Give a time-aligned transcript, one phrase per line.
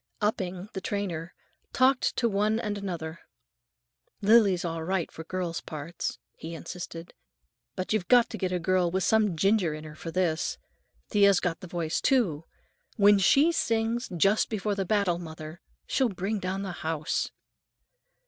[0.19, 1.35] Upping, the trainer,
[1.73, 3.19] talked to one and another:
[4.19, 7.13] "Lily's all right for girl parts," he insisted,
[7.75, 10.57] "but you've got to get a girl with some ginger in her for this.
[11.09, 12.45] Thea's got the voice, too.
[12.95, 17.29] When she sings, 'Just Before the Battle, Mother,' she'll bring down the house."